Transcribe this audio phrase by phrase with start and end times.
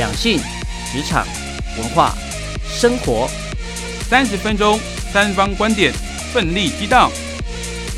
[0.00, 0.40] 两性、
[0.90, 1.26] 职场、
[1.76, 2.14] 文化、
[2.66, 3.28] 生活，
[4.08, 4.80] 三十分钟，
[5.12, 5.92] 三方观点，
[6.32, 7.10] 奋力激荡。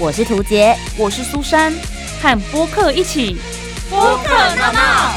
[0.01, 1.73] 我是涂杰，我是苏珊，
[2.21, 3.37] 和播客一起
[3.89, 5.13] 播客闹闹。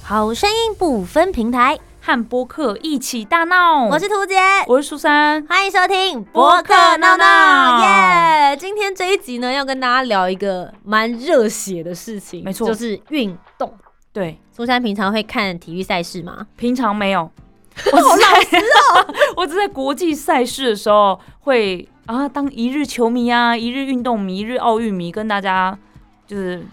[0.00, 3.84] 好声音不分平台，和播客一起大闹。
[3.84, 4.36] 我是涂杰，
[4.66, 8.56] 我是苏珊，欢迎收听播客闹闹耶！
[8.56, 13.72] 今天这一集呢，要跟大家聊一个蛮热血的事情，没错就是运动。
[14.12, 16.46] 对，苏珊平常会看体育赛事吗？
[16.56, 17.30] 平常没有。
[17.92, 19.14] 我好老实哦！
[19.36, 25.78] 我只在国际赛事的时候会啊，当一日球迷啊，一日运动迷，一日奥运迷，跟大家
[26.26, 26.66] 就是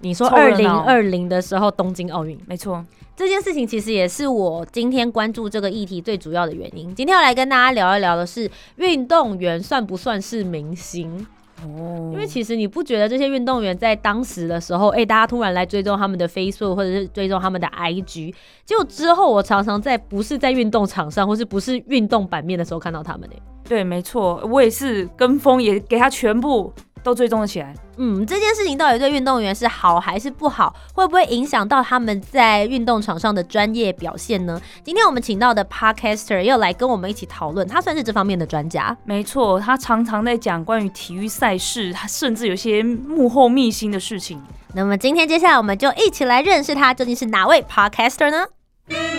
[0.00, 2.84] 你说二零二零的时候东京奥运没错，
[3.18, 6.94] 这件事情，其实也是我今天关注这个议题最主要的原因。
[6.94, 11.26] 今天要来跟大家聊一聊的是，运动员算不算是明星？
[11.64, 18.32] 哦因为其实你不觉得这些运动员在当时的时候，哎、大家突然来追踪他们的 Facebook 或者是追踪他们的 IG，
[18.64, 23.36] 结果之后我常常在不是在运动场上或是不是运动版面的时候看到他们、哎，
[23.68, 26.72] 对，没错，我也是跟风，也给他全部
[27.08, 27.74] 都追踪了起来。
[27.96, 30.74] 嗯，这件事情到底对运动员是好还是不好？
[30.92, 34.60] 会不会影响到他们在运动场上的专业表现呢？
[34.84, 38.96] 今天我们请到的 Podcaster 要来跟我们一起讨论，他算是这方面的专家。
[39.04, 44.40] 没错，他常常在讲关于体育赛事，他甚至有些幕后秘辛的事情。
[44.74, 48.46] 那么今天接下来我们就一起来认识他究竟是哪位 Podcaster 呢？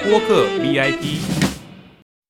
[0.06, 1.49] 播客 VIP，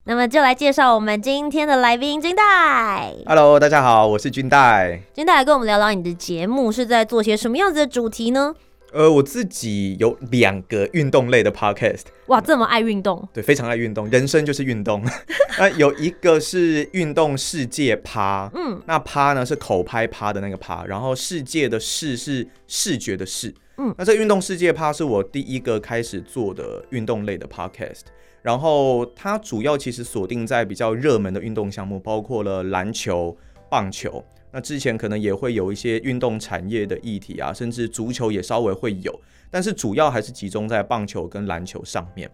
[0.10, 3.14] 那么就来介绍我们今天的来宾金代。
[3.28, 5.00] Hello，大家好，我是君代。
[5.14, 8.56] 金代来跟我们聊聊你的节目是在做些什么样子的主题呢？
[8.92, 15.06] 呃，我自己有两个运动类的 podcast，哇，这么爱运动，对，非常爱运动，人生就是运动。
[15.60, 23.54] 那有一个是运动世界趴，嗯那趴呢是口拍趴的那个趴，然后世界的视是视觉的视。
[23.78, 28.02] 嗯那这个运动世界趴是我第一个开始做的运动类的 podcast，
[28.50, 33.38] 然后它主要其实锁定在比较热门的运动项目，包括了篮球、
[33.70, 34.26] 棒球。
[34.52, 39.22] 那之前可能也会有一些运动产业的议题啊，甚至足球也稍微会有，
[39.52, 42.28] 但是主要还是集中在棒球跟篮球上面。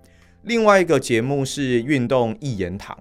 [0.43, 2.97] 另外一个节目是运动一言堂，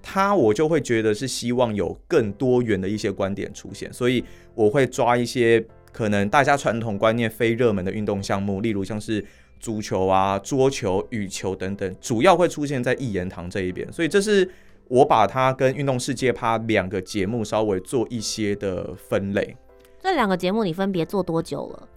[0.00, 4.24] 它我就会觉得是希望有更多元的一些观点出现，所以
[4.54, 9.24] 我会抓一些可能大家传统观念非热门的运动项目，例如像是
[9.62, 14.50] 足球啊、桌球、羽球等等，主要会出现在一言堂这一边，所以这是
[14.88, 19.56] 我把它跟运动世界趴两个节目稍微做一些的分类。
[20.00, 21.88] 这两个节目你分别做多久了？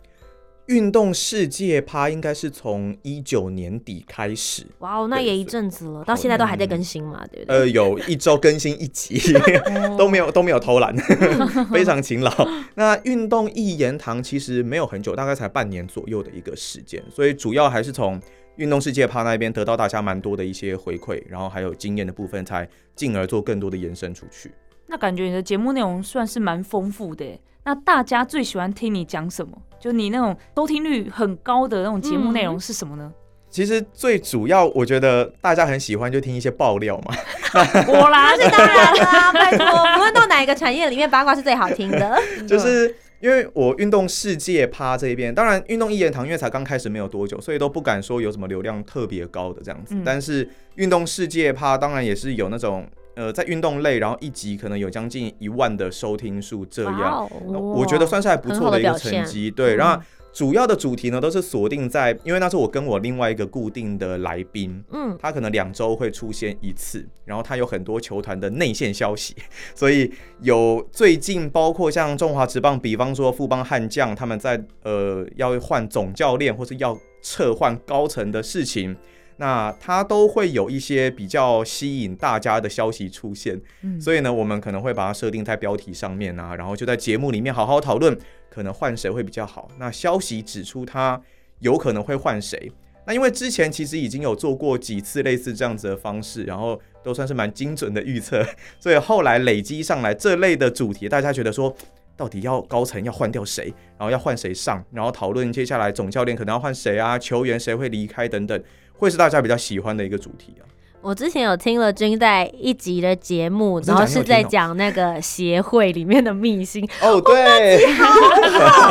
[0.68, 7.56] 运动世界趴应该是从一九年底开始，哇哦，那也一阵子了，到现在都还在更新嘛，对不对？
[7.56, 9.20] 呃，有一周更新一集，
[9.98, 10.96] 都没有都没有偷懒，
[11.72, 12.32] 非常勤劳。
[12.74, 18.20] 那运动一言堂其实没有很久，大概才半年左右的一个时间，所以主要还是从
[18.56, 24.52] 运动世界趴那边得到大家蛮多的一些回馈，然后还有经验的部分，才进而做更多的延伸出去。
[24.88, 27.40] 那感觉你的节目内容算是蛮丰富的耶。
[27.66, 29.52] 那大家最喜欢听你讲什么？
[29.80, 33.12] 就你那种收听率很高的那种节目内容是什么呢？
[33.50, 37.16] 其实最主要，我觉得大家很喜欢就听一些爆料嘛，
[37.88, 42.20] 我啦，是当然啦，拜托，不论到哪一个产业里面，八卦是最好听的。
[42.48, 49.96] 就是因为我运动世界趴这一边，当然运动一言堂因为才刚开始没有多久，所以都不敢说有什么流量特别高的这样子。
[49.96, 59.50] 嗯但是运动世界趴当然也是有那种呃在运动类，然后一集可能有将近一万的收听数这样，我觉得算是还不错的一个成绩。
[59.50, 60.04] 对，嗯然后
[60.34, 69.34] 主要的主题呢都是锁定在，因为那是我跟我另外一个固定的来宾，嗯，他可能两周会出现一次，然后他有很多球团的内线消息，
[69.74, 78.94] 所以有最近包括像中华职棒，比方说富邦悍将他们在呃要换总教练或是要撤换高层的事情。
[79.38, 84.00] 那他都会有一些比较吸引大家的消息出现，嗯。
[84.00, 88.18] 所以呢，我们可能会把它设定在标题上面啊，然后就在节目里面好好讨论，
[88.50, 89.70] 可能换谁会比较好。
[89.78, 91.22] 那消息指出他
[91.60, 92.72] 有可能会换谁，
[93.06, 98.46] 那因为之前其实已经有做过几次类似这样子的方式，然后都算是蛮精准的预测，
[98.80, 101.76] 所以后来累积上来这类的主题，大家觉得说，
[102.18, 108.64] 到底要高层要换掉谁，然后要换谁上，然后讨论接下来总教练可能要换谁啊，球员谁会离开等等，
[108.98, 110.64] 会是大家比较喜欢的一个主题啊。
[111.02, 118.12] 我之前有听了君代一集的节目，然后是在讲那个协会里面的秘辛，哦，对，好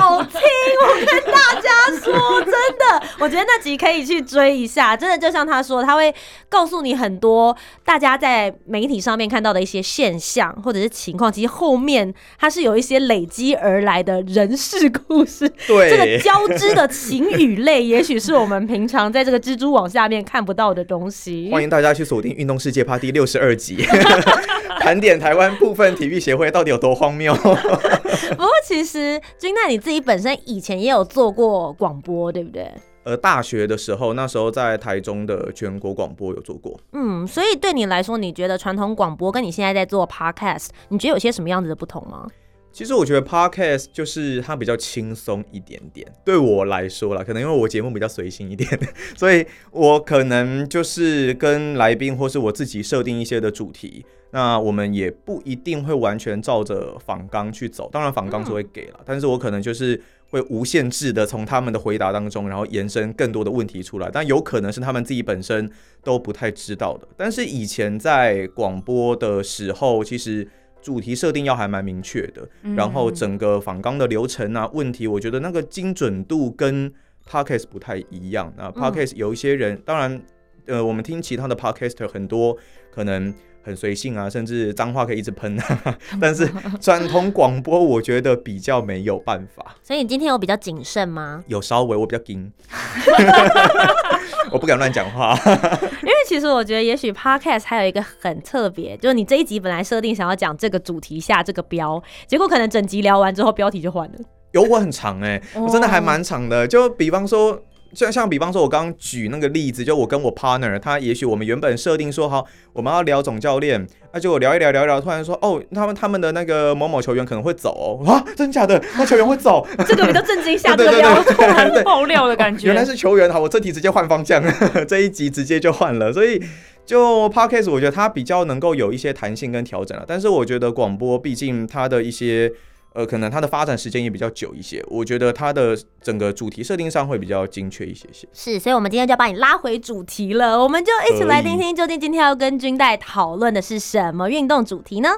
[0.08, 0.40] 好听！
[0.84, 1.70] 我跟大家
[2.02, 4.96] 说，真的，我觉得那集可以去追一下。
[4.96, 6.14] 真的，就像他说，他会
[6.48, 15.48] 告诉你很多大家在媒体上面看到的一些现象或者是情况，其实后面它是有一些累积而来的人事故事。
[15.66, 21.48] 对这个，交织的情与泪，也许是我们平常在这个蜘蛛网下面看不到的东西。
[21.50, 23.84] 欢迎大家去锁定《运动世界趴》第六十二集，
[24.80, 27.34] 盘点台湾部分体育协会到底有多荒谬。
[27.44, 32.70] 不过其实君奈你自己本身以前也有做过广播，对不对？
[33.04, 36.78] 呃，大学的时候，那时候在台中的全国广播有做过。
[36.92, 42.26] 嗯，所以对你来说，你觉得传统广播跟你现在在做 podcast，你觉得有些什么样子的不同吗？
[42.72, 48.68] 其实我觉得 podcast 就是它比较轻松一点点，对我来说啦，可能因为我节目比较随性一点，
[49.14, 60.00] 所以我可能就是跟来宾或是我自己设定一些的主题，那我们也不一定会完全照着仿纲去走，当然仿纲是会给了，但是我可能就是
[60.34, 65.70] 会无限制的从他们的回答当中，然后延伸更多的问题出来，但有可能是他们自己本身
[66.02, 67.06] 都不太知道的。
[67.16, 70.46] 但是以前在广播的时候，其实
[70.82, 76.92] 主题设定要还蛮明确的，然后整个访纲的流程啊、问题，我觉得那个精准度跟
[77.30, 78.52] podcast 不太一样。
[78.56, 80.20] 那 podcast 有一些人，当然，
[80.66, 82.58] 呃，我们听其他的 podcaster 很多
[82.90, 83.32] 可能
[83.64, 86.48] 很随性啊，甚至脏话可以一直喷啊， 但是
[86.80, 91.42] 传统广播我觉得比较没有办法，所以你今天有比较谨慎吗？
[91.46, 92.52] 有稍微我比较硬，
[94.52, 95.34] 我不敢乱讲话。
[96.02, 104.18] 因为其实我觉得，也许 podcast 还有一个很特别，就是你这一集本来设定想要讲这个主题下这个标，结果可能整集聊完之后标题就换了。
[104.52, 106.68] 有我很长哎、我真的还蛮长的。
[106.68, 107.60] 就比方说，
[107.94, 118.82] 像像比方说，我刚刚举那个例子，就我跟我 partner，他也许我们原本设定说好，我们要聊总教练，那就我聊一聊聊一聊，突然说哦，他们他们的那个某某球员可能会走哦啊，真假的？
[118.96, 119.66] 那球员会走？
[119.86, 121.22] 这个比较震惊，下 这对对个标。
[121.22, 121.82] 对对对对。
[121.82, 122.66] 爆料的感觉。
[122.66, 124.42] 原来是球员，好，我这题直接换方向，
[124.88, 126.42] 这一集直接就换了，所以
[126.86, 132.52] 就 podcast 我觉得它比较能够有一些弹性跟调整了，但是我觉得广播毕竟它的一些
[132.94, 138.28] 呃，可能它的发展时间也比较久一些，我觉得它的整个主题设定上会比较精确一些些。
[138.32, 145.08] 是，所以我们今天就要把你拉回主题了，我们就一起来听听，究竟今天要跟军代讨论的是什么运动主题呢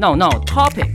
[0.00, 0.88] ？？No No topic。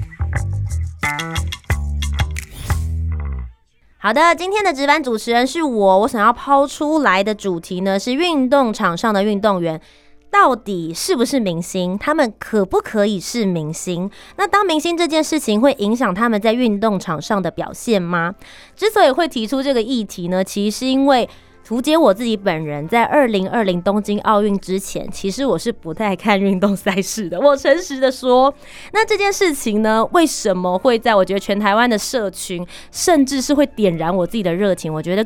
[3.97, 9.79] 好的，今天的值班主持人是我，我想要抛出来的主题呢是运动场上的运动员。
[10.29, 11.97] 到底是不是明星？
[11.97, 14.09] 他们可不可以是明星？
[14.35, 18.35] 那当明星这件事情会影响他们在运动场上的表现吗？
[18.75, 21.27] 之所以会提出这个议题呢，其实是因为
[21.65, 27.39] 图解我自己本人在二零二零东京奥运之前，其实我是不太看运动赛事的。
[27.41, 28.53] 我诚实的说，
[28.93, 34.93] 那这件事情呢，为什么会在我觉得全台湾的社群，甚至是会点燃我自己的热情？
[34.93, 35.25] 我觉得。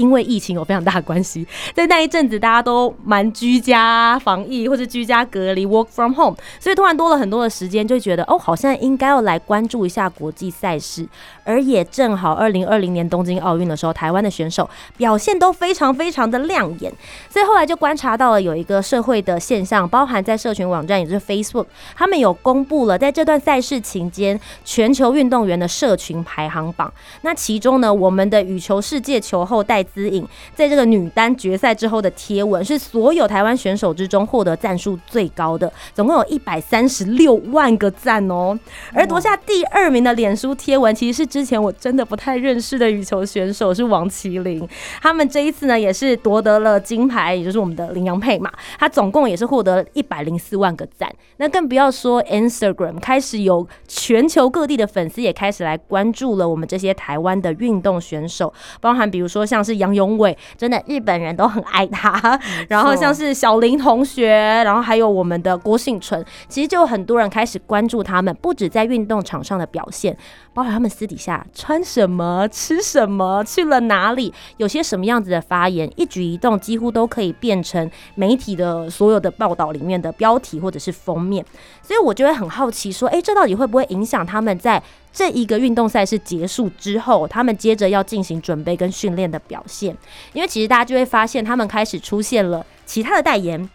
[0.00, 11.06] 因为疫情有非常大的关系，在那一阵子大家都蛮居家防疫或者居家隔离 （work from home），所以突然多了很多的时间，就觉得哦，好像应该要来关注一下国际赛事。
[11.44, 16.92] 而也正好二零二零年东京奥运的时候，台湾的选手表现都非常非常的亮眼，
[17.28, 26.92] 所以后来就观察到了有一个社会的现象，包含在社群网站，也就是 Facebook，他们有公布了在这段赛事期间全球运动员的社群排行榜。
[27.22, 38.58] 那其中呢，我们的羽球世界球后戴资颖在这个女单决赛之后的贴文，是所有台湾选手之中获得赞数最高的，总共有一百三十六万个赞哦。
[38.92, 44.66] 而夺下第二名的脸书贴文，其实是之前我真的不太认识的羽球选手，是王麒麟。
[45.00, 48.50] 他们这一次呢，也是夺得了金牌，也就是我们的林洋配嘛。
[48.78, 51.10] 他总共也是获得一百零四万个赞。
[51.36, 62.38] 那更不要说 Instagram 开始有全球各地的粉丝也开始来关注了我们这些台湾的运动选手，包含比如说像是杨永伟，真的日本人都很爱他。
[62.68, 64.28] 然后像是小林同学，
[64.64, 70.16] 然后还有我们的郭幸存，其实就有很多人开始关注他们，不止在运动场上的表现，
[70.54, 81.44] 包括他们私底下穿什么、吃什么、去了哪里，有些什么样子的发言，一举一动几乎都可以变成媒体的所有的报道里面的标题或者是封面。
[81.82, 84.80] 所以我就会很好奇，说，诶，这到底会不会影响他们在
[85.12, 89.96] 这一个运动赛事结束之后，他们接着要进行准备跟训练的表现？
[90.32, 93.68] 因为其实大家就会发现，他们开始出现了其他的代言。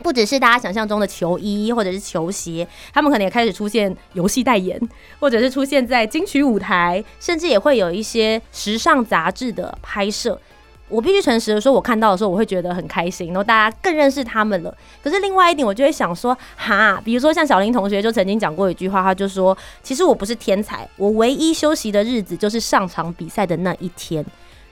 [0.00, 4.80] 不只是大家想象中的球衣或者是球鞋，他们可能也开始出现游戏代言，
[5.18, 10.40] 或者是出现在金曲舞台，甚至也会有一些时尚杂志的拍摄。
[10.88, 14.74] 我必须诚实的说，我看到的时候，我会觉得很开心，然后大家更认识他们了。
[15.02, 24.24] 可是另外一点，我就会想说，哈，比如说像小林同学就曾经讲过一句话，他就说，其实我不是天才，我唯一休息的日子就是上场比赛的那一天。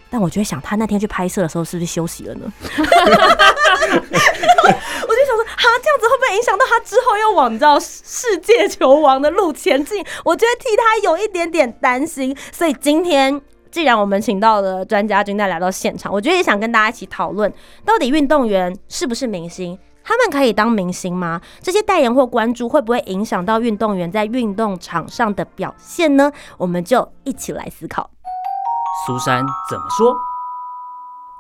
[0.09, 2.51] 但我就会想，他那天去拍摄的时候是不是休息了呢？
[2.63, 2.97] 我就想
[5.37, 10.03] 说，哈，这样子会不会影响到他之后要往你知道世界球王的路前进？
[10.25, 12.35] 我觉得替他有一点点担心。
[12.53, 13.43] 所以今天。
[13.77, 17.53] 既然我们请到了专家军代来到现场，我觉得也想跟大家一起讨论，
[17.85, 19.79] 到底运动员是不是明星？
[20.03, 21.39] 他们可以当明星吗？
[21.61, 26.33] 这些代言或关注会不会影响到运动员在运动场上的表现呢？
[26.57, 28.09] 我们就一起来思考。
[29.07, 30.15] 苏珊怎么说？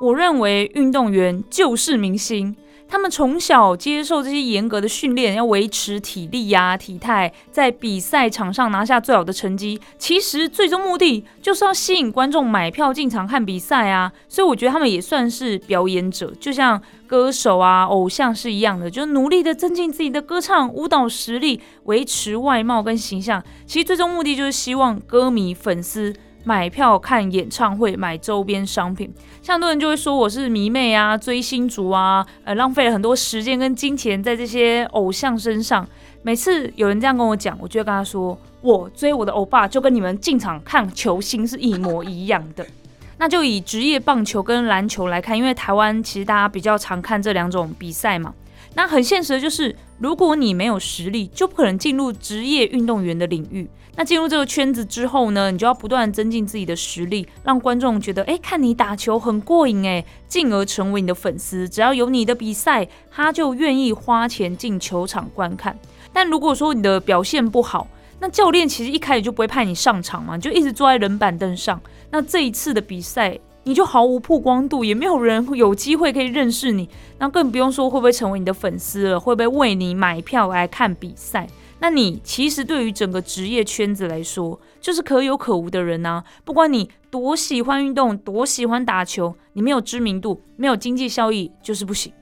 [0.02, 2.54] 我认为运动员就是明星。
[2.88, 9.80] 他们从小接受这些严格的训练，要维持体力呀、体态，在比赛场上拿下最好的成绩。
[9.98, 14.12] 其实最终目的就是要吸引观众买票进场看比赛啊。
[14.28, 23.42] 所以我觉得他们也算是表演者，就像歌手啊、偶像是一样的，就努力的增进自己的歌唱、舞蹈实力，维持外貌跟形象。
[23.66, 26.14] 其实最终目的就是希望歌迷、粉丝。
[26.46, 29.12] 买票看演唱会，买周边商品，
[29.42, 35.84] 像很多人就会说我是迷妹啊，追星族啊，呃，浪费了很多时间跟金钱在这些偶像身上。
[36.22, 42.64] 每次有人这样跟我讲，我就会跟他说，我追我的欧巴就跟你们进场看球星是一模一样的。
[43.18, 48.32] 那就以职业棒球跟篮球来看，因为台湾其实大家比较常看这两种比赛嘛。
[48.74, 53.68] 那很现实的就是，如果你没有实力，就不可能进入职业运动员的领域。
[53.96, 61.66] 那进入这个圈子之后呢，你就要不断增进自己的实力，让观众觉得，哎，看你打球很过瘾，哎，进而成为你的粉丝。
[61.66, 65.76] 只要有你的比赛，他就愿意花钱进球场观看。
[66.12, 67.88] 但如果说你的表现不好，
[68.20, 71.80] 那教练其实一开始就不会派你上场嘛，就一直坐在冷板凳上。
[72.10, 76.88] 那这一次的比赛，你就毫无曝光度，也没有人有机会可以认识你。
[77.18, 81.48] 那更不用说会不会成为你的粉丝了，会不会为你买票来看比赛？
[81.86, 86.20] 那你其实对于整个职业圈子来说，就是可有可无的人呐。
[86.44, 92.12] 不管你多喜欢运动，多喜欢打球，你没有知名度，没有经济效益，就是不行。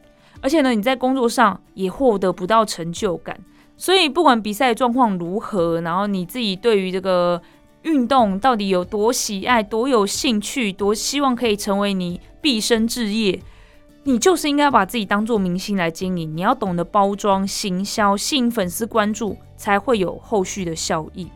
[0.42, 3.40] 而且呢，你在工作上也获得不到成就感。
[3.78, 7.40] 所以不管比赛状况如何，然后你自己对于这个
[7.84, 13.40] 运动到底有多喜爱、多有兴趣、多希望可以成为你毕生志业。
[14.06, 21.26] 你就是应该把自己当做明星来经营，你要懂得包装、行销、吸引粉丝关注，才会有后续的效益。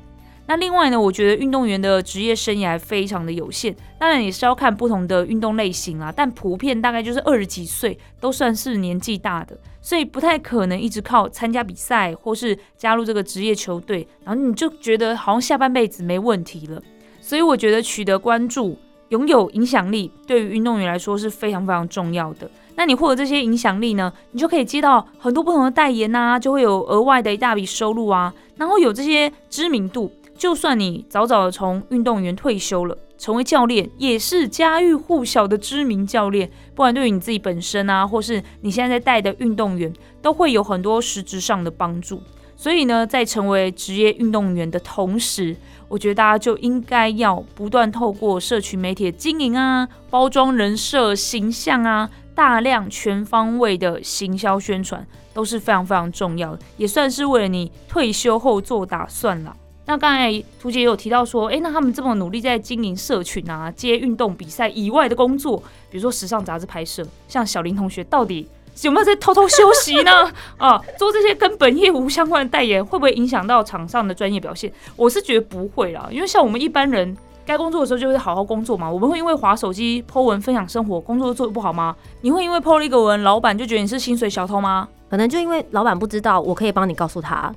[0.46, 6.12] 那另外呢，我觉得运动员的职业生涯非常的有限，当然也是要看不同的运动类型啊。
[6.14, 16.82] 但普遍大概就是二十几岁都算是年纪大的，所以不太可能一直靠参加比赛或是加入这个职业球队，然后你就觉得好像下半辈子没问题了。
[17.20, 18.78] 所以我觉得取得关注。
[19.08, 22.50] 拥有影响力对于运动员来说是非常非常重要的。
[22.76, 28.32] 那你获得这些影响力呢，你就可以接到很多不同的代言呐，就会有额外的一大笔收入啊。
[28.56, 36.48] 然后有这些知名度，就算你早早的从运动员退休了，成为教练，也是家喻户晓的知名教练。
[36.74, 42.22] 不管对于你自己本身啊，或是你现在在带的运动员，都会有很多实质上的帮助。
[42.54, 45.56] 所以呢，在成为职业运动员的同时，
[45.88, 59.56] 我觉得大家就应该要不断透过社群媒体的经营啊、包装人设形象啊、大量全方位的行销宣传，都是非常非常重要的，也算是为了你退休后做打算了。
[59.86, 60.30] 那刚才
[60.60, 65.56] 图姐也有提到说，诶，那他们这么努力在经营社群啊、接运动比赛以外的工作，
[65.90, 68.46] 比如说时尚杂志拍摄，像小林同学到底？
[68.82, 70.30] 有没有在偷偷休息呢？
[70.56, 74.72] 啊， 做这些跟本业无相关的代言，会不会影响到场上的专业表现？
[74.94, 78.90] 我是觉得不会啦，因为像我们一般人，该工作的时候就会好好工作嘛。
[78.90, 81.96] 我们会因为划手机、剖文分享生活，工作做的不好吗？
[82.20, 84.88] 你会因为剖了一个文，老板就觉得你是薪水小偷吗？
[85.10, 87.52] 可能就因为老板不知道，我可以帮你告诉他。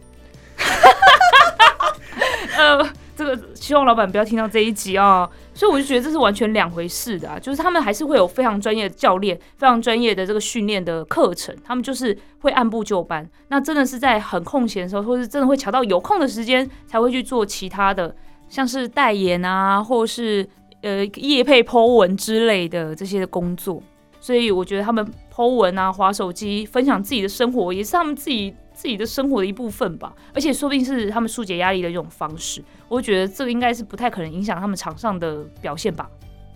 [2.57, 2.89] 呃。
[3.23, 13.29] 这个希望老板不要听到这一集啊，所以我就觉得这是完全两回事的啊，就是他们还是会有非常专业的教练，非常专业的这个训练的课程，他们就是会按部就班。
[13.49, 18.15] 那真的是在很空闲的时候，或是真的会抢到有空的时间，才会去做其他的，
[18.49, 20.47] 像是代言啊，或是
[20.81, 23.83] 呃业配 Po 文之类的这些的工作。
[24.19, 28.55] 所以我觉得他们 Po 文啊，划手机，分享自己的生活，也是他们自己。
[28.73, 32.63] 自己的生活的一部分吧，而且说不定是他们疏解压力的一种方式。
[32.87, 36.09] 我觉得这个应该是不太可能影响他们场上的表现吧。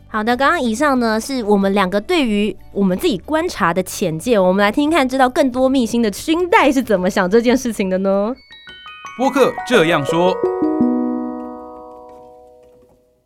[0.07, 8.33] 好的，刚刚以上呢是我们两个对于我们自己观察的浅见，我们来听听看，知道更多秘辛的勋代是怎么想这件事情的呢？
[9.17, 10.33] 播客这样说，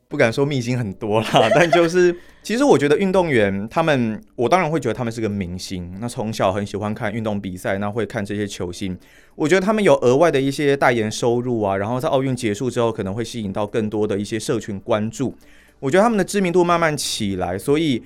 [0.07, 5.93] 不敢说秘辛很多啦，但就是其实我觉得运动员他们，我当然会觉得他们是个明星。
[5.99, 8.97] 那从小很喜欢看运动比赛，那会看这些球星。
[9.35, 15.35] 我觉得他们有额外的一些代言收入啊，然后在奥运结束之后，可能会吸引到更多的一些社群关注。
[15.79, 18.01] 我觉得他们的知名度慢慢起来，所以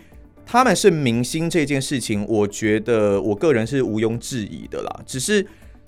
[0.46, 5.00] 他们是明星这件事情，我觉得我个人是毋庸置疑的啦。
[5.06, 5.46] 只是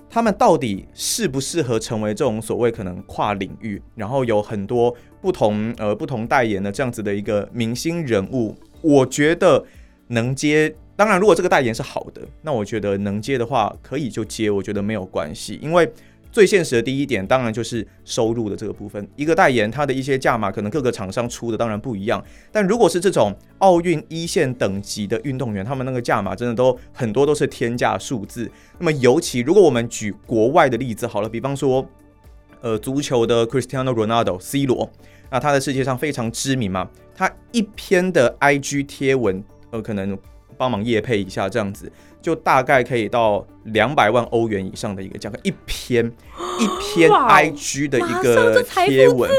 [0.10, 9.66] 他们到底适不适合成为这种所谓可能跨领域，然后有很多不同呃不同代言的这样子的一个明星人物，我觉得
[10.08, 10.76] 能接。
[10.96, 15.92] 当然，如果这个代言是好的，那我觉得能接的话可以就接，我觉得没有关系，因为。
[16.36, 19.08] 最现实的第一点，当然就是收入的这个部分。
[19.15, 22.22] 一个代言，它的一些价码可能各个厂商出的当然不一样。
[22.51, 28.51] 但如果是这种奥运一线等级的运动员，他们那个价码真的都很多都是天价数字。
[28.77, 31.88] 那么尤其如果我们举国外的例子好了，比方说，
[32.60, 34.92] 呃，足球的 Cristiano Ronaldo C 罗，
[35.32, 40.20] 那他在世界上非常知名嘛，他一篇的 IG 贴文，呃，可能
[40.58, 41.89] 帮忙夜配一下这样子。
[42.25, 46.03] 就大概可以到两百万欧元以上的一个价格，一篇
[46.60, 49.29] 一篇 IG 的一个贴文，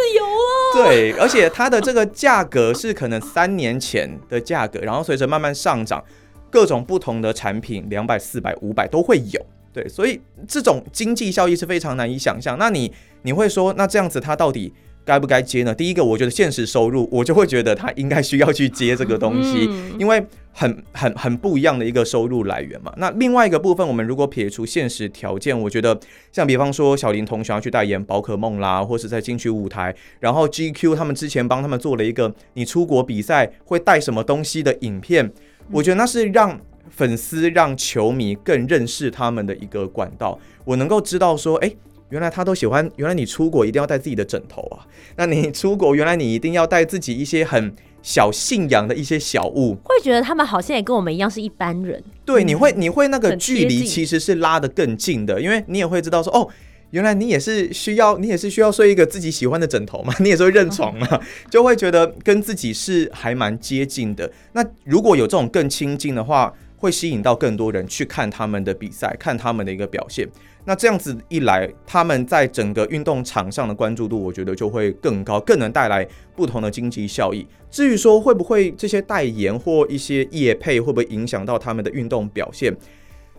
[0.72, 6.04] 对，而且它的这个价格是可能三年前的价格，然后随着慢慢上涨，
[6.48, 12.56] 各种不同的产品两百、四百、五百都会有，对，所以这种经济效益是非常难以想象。
[12.56, 14.72] 那你你会说，那这样子它到底？
[15.06, 15.72] 该不该接呢？
[15.72, 19.70] 第一个，我觉得现实收入，我就会觉得他应该需要去接这个东西，
[20.00, 22.92] 因为很很很不一样的一个收入来源嘛。
[22.96, 25.96] 那另外一个部分，我们如果撇除现实条件，我觉得
[26.32, 35.32] 像比方说小林同学要去代言宝可梦啦，或是在金曲舞台，然后 GQ 他们之前帮他们做了一个你出国比赛会带什么东西的影片，
[35.70, 36.60] 我觉得那是让
[36.90, 40.36] 粉丝、让球迷更认识他们的一个管道。
[40.64, 41.72] 我能够知道说，哎。
[42.10, 44.86] 原来他都喜欢，原来你出国一定要带自己的枕头啊？
[45.16, 52.02] 那你出国，原来你一定要带自己一些很小信仰的一些小物，会觉得他们好像也跟我们一样是一般人。
[52.24, 56.48] 对，你会你会那个距离其实是拉得更近的，因为你也会知道说，哦，
[56.90, 64.30] 原来你也是需要，你也是需要睡一个自己喜欢的枕头嘛， 你也是会认床嘛， 就会觉得跟自己是还蛮接近的。
[64.52, 70.28] 那如果有这种更亲近的话，会吸引到更多人去看他们的比赛，看他们的一个表现。
[70.66, 77.46] 那这样子一来，他们在整个运动场上的关注度，我觉得就会更高，更能带来不同的经济效益。
[77.70, 82.76] 至于说会不会这些代言或一些业配，会不会影响到他们的运动表现？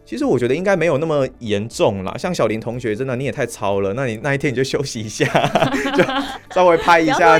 [0.07, 2.15] 其实我觉得应该没有那么严重啦。
[2.17, 5.25] 像小林同学，真的你也太超了，那你那一天你就休息一下，
[5.93, 6.03] 就
[6.55, 7.37] 稍微拍一下，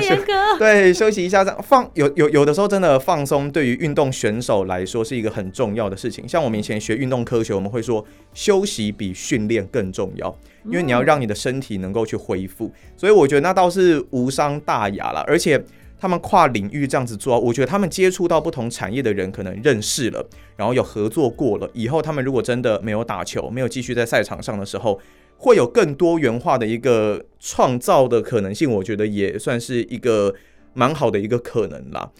[0.58, 6.28] 对，休息一下，这样放有有有的时候真的放松，对于运动选手来说是一个很重要的事情。
[6.28, 8.04] 像我们以前学运动科学，我们会说
[8.34, 12.70] 休息比训练更重要，因为你要让你的身体能够去恢复。
[12.98, 15.58] 所以我觉得那倒是无伤大雅了，而且。
[16.00, 20.24] 他们跨领域这样子做，我觉得他们接触到不同产业的人，可能认识了，
[20.56, 21.68] 然后有合作过了。
[21.72, 25.00] 以后他们如果真的没有打球，没有继续在赛场上的时候，
[25.36, 28.70] 会有更多元化的一个创造的可能性。
[28.70, 30.34] 我觉得也算是一个
[30.74, 32.10] 蛮好的一个可能啦。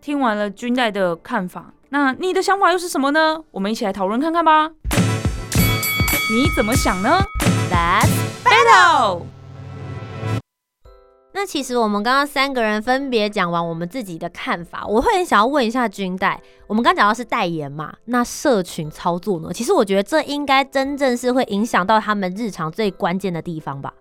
[0.00, 3.42] 听完了军代的看法，那你的想法又是什么呢？
[3.52, 4.70] 我们一起来讨论看看吧。
[6.30, 7.20] 你怎么想呢
[7.70, 8.10] ？Let's
[8.44, 9.33] battle。
[11.36, 19.50] 那其实我们刚刚三个人分别讲完我们自己的看法，我会很想要问一下军代，我们刚讲到是代言嘛，那社群操作呢？
[19.52, 23.92] 其实我觉得这应该真正是会影响到他们日常最关键的地方吧。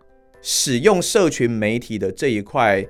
[0.43, 2.85] 使用社群媒体的这一块，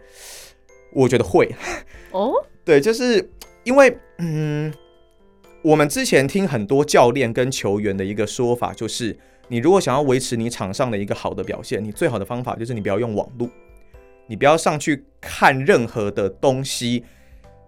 [0.92, 1.50] 我觉得会
[2.12, 2.34] 哦，
[2.66, 3.32] 对，就是
[3.64, 4.74] 因为嗯，
[5.62, 13.48] 我们之前听很多教练跟球员的一个说法，就是你如果想要维持你场上的一个好的表现，你最好的方法就是你不要用网络。
[14.34, 17.04] 你不要上去看任何的东西，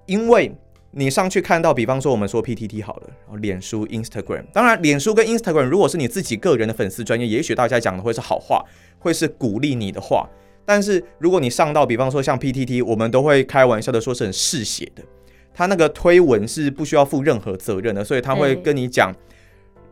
[0.07, 0.51] 因为
[0.89, 8.65] 你上去看到，比方说我们说 PTT 好了，然后脸书、Instagram，当然脸书跟 Instagram 如果是你自己个人的粉丝专业，也许大家讲的会是好话，
[8.97, 10.27] 会是鼓励你的话。
[10.65, 15.03] 但是如果你上到，比方说像 PTT，我们都会开玩笑的说是很嗜血的，
[15.53, 19.13] 他那个推文是不需要负任何责任的，所以他会跟你讲。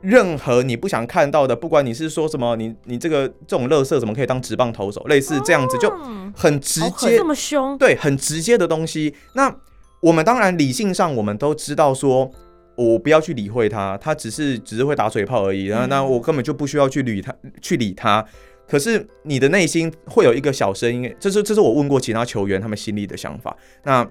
[0.03, 5.01] 任何你不想看到的，不管你是说什么，你你这个这种乐色怎么可以当直棒投手？
[5.05, 5.89] 类似这样子就
[6.35, 9.15] 很直接，这么凶，对，很直接的东西。
[9.33, 9.55] 那
[10.01, 12.29] 我们当然理性上我们都知道，说
[12.75, 15.65] 我不要去理会他，他只是只是会打嘴炮而已。
[15.65, 18.25] 然后那我根本就不需要去理他，去理他。
[18.67, 23.55] 可是你的内心会有一个小声音，这是这是我问过其他球员他们心里的想法。
[23.83, 24.05] 那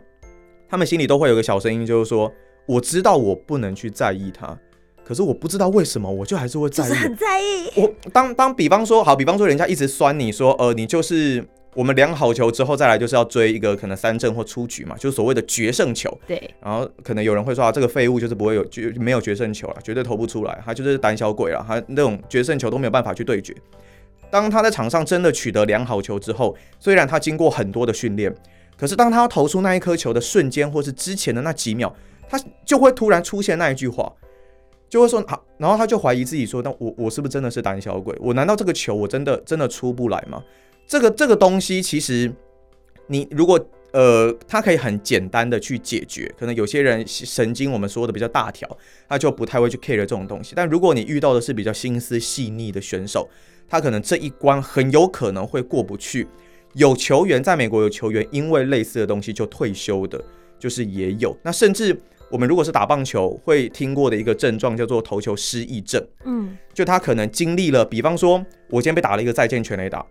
[0.69, 2.33] 他们心里都会有个小声音，就是说，
[2.67, 4.57] 我知道我不能去在意他，
[5.05, 6.89] 可是我不知道为什么，我就还是会在意。
[6.89, 7.71] 就是很在意。
[7.77, 16.17] 我当当比方说好，比方说人家一直酸你说，呃，你就是我们量好球之后再来就是要追一个可能三振或出局嘛，就是所谓的决胜球。
[16.27, 23.55] 对，然后可能有人会说啊，这个废物就是不会有决没有决胜球了，绝对投不出来，他就是胆小鬼了，他那种决胜球都没有办法去对决。
[24.31, 28.35] 当他在场上真的取得良好球之后，虽然他经过很多的训练，
[28.79, 31.95] 可是当他要投出那一颗球的瞬间，或是之前的那几秒，
[32.31, 34.11] 他就会突然出现那一句话，
[34.93, 38.15] 就会说好，然后他就怀疑自己说，那我我是不是真的是胆小鬼？
[38.21, 40.45] 我难道这个球我真的真的出不来吗？
[40.87, 42.31] 这个这个东西其实
[43.07, 43.59] 你如果
[43.93, 46.31] 呃，他可以很简单的去解决。
[46.39, 48.69] 可能有些人神经我们说的比较大条，
[49.09, 50.53] 他就不太会去 care 这种东西。
[50.55, 53.27] 但如果你遇到的是比较心思细腻的选手，
[53.67, 56.29] 他可能这一关很有可能会过不去。
[56.75, 60.23] 有球员在美国有球员因为类似的东西就退休的，
[60.59, 61.35] 就是也有。
[61.43, 61.99] 那甚至
[62.33, 70.05] 我们如果是打棒球会听过的一个症状叫做投球失忆症，嗯，就他可能经历了，比方说我今天被打了一个再见全垒打。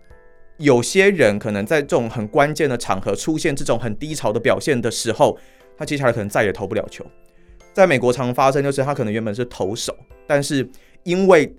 [0.58, 5.36] 有些人可能在这种很关键的场合出现这种很低潮的表现的时候，
[5.76, 7.04] 他接下来可能再也投不了球。
[7.72, 10.68] 在美国常发生就是他可能原本是投手，但是
[11.02, 11.52] 因为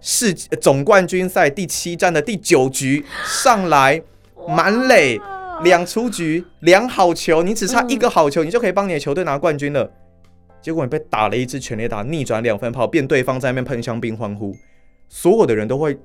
[0.00, 4.02] 世总冠军赛第七战的第九局上来
[4.48, 5.20] 满垒
[5.62, 9.90] 两出局两好球，你只差一个好球，你就可以帮你的球队拿冠军了。
[10.60, 14.54] 结果你被打了一支全垒打，逆转两分炮，变对方在那边喷香槟欢呼，
[15.08, 15.98] 所有的人都会。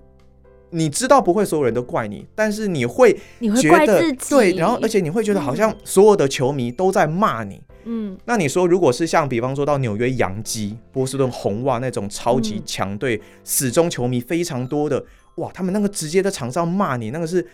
[0.73, 7.61] 你知道不会所有人都怪你，但是你会你会觉得怪自己，对，然后而且你会觉得好像所有的球迷都在骂你。
[7.83, 15.03] 嗯，那你说，如果是像比方说到纽约洋基、波士顿红袜那种超级嗯强队，始终球迷非常多的，
[15.35, 17.45] 哇，他们那个直接在场上骂你，那个是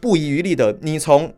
[0.00, 0.76] 不遗余力的。
[0.82, 1.32] 你从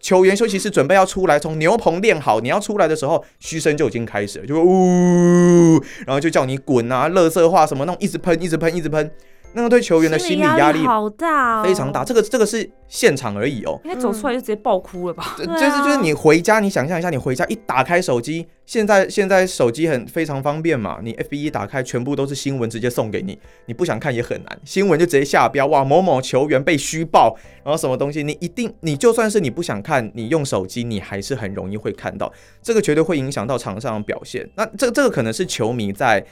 [0.00, 9.10] 球员休息室准备要出来，从牛棚练好，你要出来的时候，嘘声就已经开始了，就呜，然后就叫你滚啊，乐色话什么那种，一直喷，一直喷，一直喷，
[9.56, 12.04] 那个对球员的心理压力好大、哦，非常大。
[12.04, 13.80] 这个这个是现场而已哦。
[13.84, 15.34] 应该走出来就直接爆哭了吧？
[15.38, 34.46] 就是就是你回家，你想象一下，你回家一打开手机，现在现在手机很非常方便嘛，你 F B 一打开，全部都是新闻，直接送给你，你不想看也很难，新闻就直接下标，哇，某某球员被虚报，然后什么东西，你一定，你就算是你不想看，你用手机，你还是很容易会看到，这个绝对会影响到场上的表现。
[34.54, 36.22] 那这这个可能是球迷在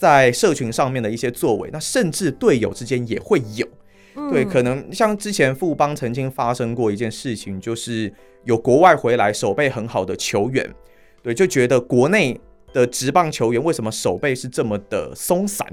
[0.00, 3.68] 在社群上面的一些作为，那甚至队友之间也会有。
[4.14, 8.10] 嗯对，可能像之前富邦曾经发生过一件事情，就是
[8.44, 10.74] 有国外回来手背很好的球员，
[11.22, 12.40] 对，就觉得国内
[12.72, 15.66] 的职棒球员为什么手背是这么的松散，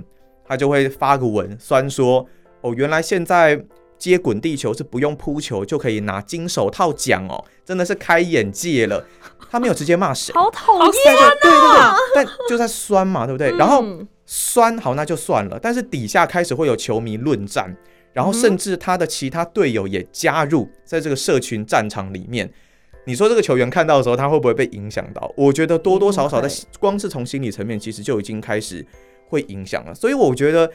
[0.45, 2.27] 他就会发个文酸说，
[2.59, 3.63] 哦，原来现在
[3.97, 9.03] 接滚地球是不用扑球就可以拿金手套奖哦，真的是开眼界了。
[9.49, 10.83] 他没有直接骂谁，好讨厌。
[10.83, 13.49] 啊对对对，但就在酸嘛，对不对？
[13.57, 17.73] 然后嗯酸好那就算了，但是底下开始会有球迷论战，
[18.11, 22.51] 然后甚至他的其他队友也加入在这个社群战场里面。
[23.05, 25.33] 你说这个球员看到的时候，他会不会被影响到？
[25.37, 28.85] 我觉得多多少少在光是从心理层面，其实就已经开始
[29.29, 29.95] 会影响了。
[29.95, 30.69] 所以我觉得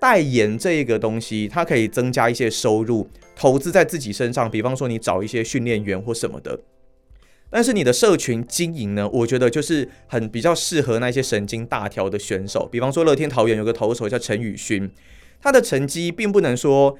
[0.00, 6.58] 代言这个东西，它可以增加一些收入，投资在自己身上，比方说你找一些训练员或什么的。
[7.56, 14.90] 但是你的社群经营呢，我觉得就是很比较适合那些神经大条的选手，比方说乐天桃园有个投手叫陈宇勋，
[15.40, 16.94] 他的成绩并不能说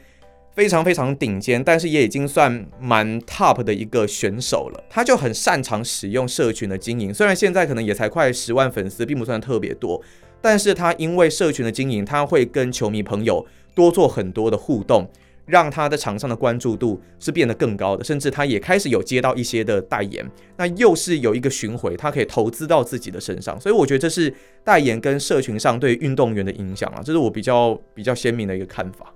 [0.54, 4.82] 非常非常顶尖，但是也已经算蛮 top 的一个选手了。
[4.88, 10.00] 他就很擅长使用社群的经营，虽然现在可能也才快十万粉丝，并不算特别多，
[10.40, 15.06] 但是他因为社群的经营，他会跟球迷朋友多做很多的互动。
[15.46, 24.32] 让他在场上的关注度是变得更高的，甚至他也开始有接到一些的代言，那又是有一个巡回，他可以投资到自己的身上，所以我觉得这是
[24.64, 29.12] 代言跟社群上对运动员的影响啊，这是我比较比较鲜明的一个看法。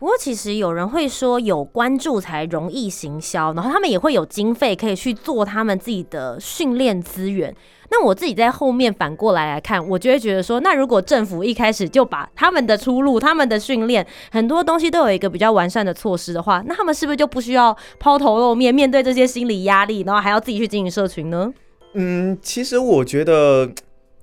[0.00, 7.54] 不过其实有人会说，有关注才容易行销，然后他们也会有经费可以去做他们自己的训练资源。
[7.90, 21.52] 那我自己在后面反过来来看，我就会觉得说，那如果政府一开始就把他们的出路、他们的训练很多东西都有一个比较完善的措施的话，那他们是不是就不需要抛头露面，面对这些心理压力，然后还要自己去经营社群呢？
[21.92, 23.68] 嗯，其实我觉得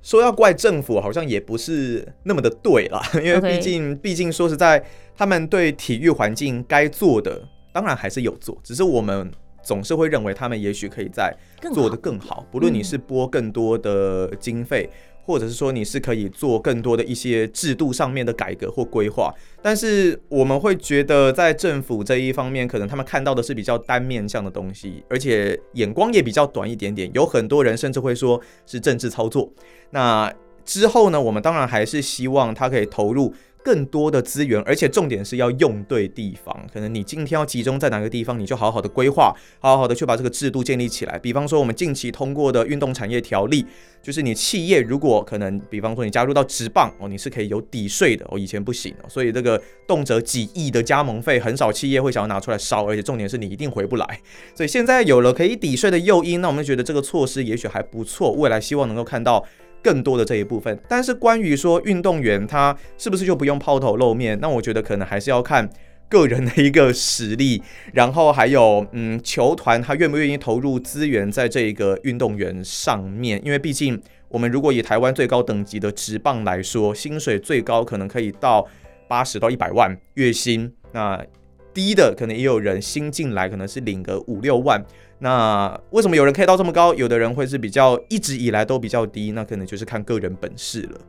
[0.01, 4.81] 说要怪政府，好像也不是那么的对啦，因为毕竟毕竟说实在，
[5.17, 7.41] 他们对体育环境该做的，
[7.73, 9.31] 当然还是有做，只是我们
[9.63, 12.45] 总是会认为他们也许可以在更好做得更好。
[12.51, 14.87] 不论你嗯是拨更多的经费，
[15.25, 19.33] 或者是说你是可以做更多的一些制度上面的改革或规划。
[19.61, 27.11] 但是我们会觉得，在政府这一方面，可能他们看到的是比较单面向的东西，而且眼光也比较短一点点。
[27.13, 29.51] 有很多人甚至会说是政治操作。
[29.89, 30.31] 那
[30.63, 33.33] 之后呢，我们当然还是希望他可以投入。
[33.63, 36.65] 更多的资源，而且重点是要用对地方。
[36.73, 41.19] 可能你今天要集中在哪个地方，你就好好的规划，好好的去把这个制度建立起来。
[41.19, 43.65] 比方说，我们近期通过的运动产业条例，
[44.01, 49.05] 就是你企业如果可能，比方说你加入到职棒哦，你是可以有抵税的哦，以前不行哦。
[49.09, 54.21] 所以这个动辄几亿的加盟费，很少企业会想要拿出来烧，而且重点是你一定回不来。
[54.55, 59.43] 所以现在有了可以抵税的诱因，那我们觉得这个措施也许还不错，未来希望能够看到。
[59.87, 64.37] 更多的这一部分，但是关于说运动员他是不是就不用抛头露面？
[64.41, 65.69] 那我觉得可能还是要看
[66.09, 73.97] 个人的一个实力，然后还有嗯球团他愿不愿意投入资源在这一个运动员上面，因为毕竟
[74.27, 78.67] 我们如果以台湾最高等级的职棒来说，薪水最高可能可以到
[79.07, 81.25] 八十到一百万月薪，那
[81.73, 84.83] 低的可能也有人新进来可能是领个五六万。
[85.19, 86.93] 那为什么有人可以到这么高？
[86.93, 90.99] 有的人会是比较一直以来都比较低，那可能就是看个人本事了。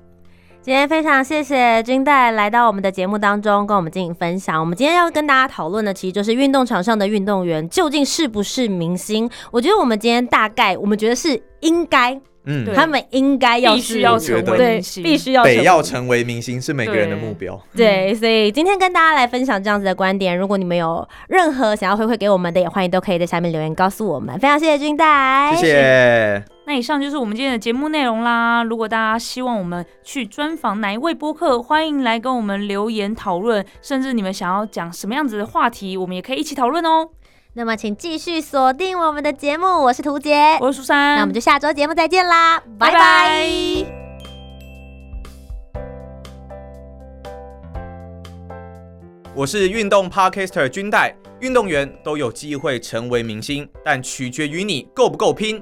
[0.60, 4.60] 今天非常谢谢君代来到我们的节目当中，跟我们进行分享。
[4.60, 9.30] 我们今天要跟大家讨论的，其实就是运动场上的运动员究竟是不是明星？
[9.50, 12.20] 我觉得我们今天大概，我们觉得是应该。
[12.50, 17.60] 嗯，他们应该要必须要成为明星，必须要得要成为明星是每个人的目标。
[17.76, 20.36] 对，所以今天跟大家来分享这样子的观点。
[20.36, 24.38] 如果你们有任何想要回馈给我们的，也欢迎都可以在下面留言告诉我们。
[24.38, 26.44] 非常谢谢君代，谢谢。
[26.64, 28.62] 那以上就是我们今天的节目内容啦。
[28.62, 37.08] 如果大家希望我们去专访哪一位播客，欢迎来跟我们留言讨论，甚至你们想要讲什么样子的话题，我们也可以一起讨论哦。
[37.58, 39.66] 那么，请继续锁定我们的节目。
[39.66, 41.16] 我是图杰，我是苏珊。
[41.16, 43.44] 那我们就下周节目再见啦，拜拜。
[49.34, 55.60] 我是运动 Podcaster 军代，运动员都有机会成为明星，但取决于你够不够拼。